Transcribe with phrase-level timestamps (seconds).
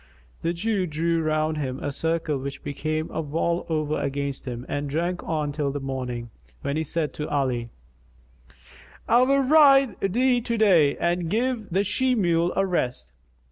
[0.41, 4.89] The Jew drew round him a circle which became a wall over against him, and
[4.89, 6.31] drank on till the morning,
[6.63, 7.69] when he said to Ali,
[9.07, 13.13] "I will ride thee to day and give the she mule a rest."